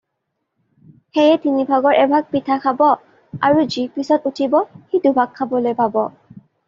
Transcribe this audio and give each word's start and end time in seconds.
সেয়ে 1.17 1.33
তিনিভাগৰ 1.43 1.99
এভাগ 2.05 2.25
পিঠা 2.33 2.57
খাব, 2.63 2.81
আৰু 3.51 3.67
যি 3.75 3.85
পিছত 3.99 4.33
উঠিব 4.33 4.59
সি 4.73 5.03
দুভাগ 5.05 5.37
খাবলৈ 5.43 5.77
পাব। 5.85 6.01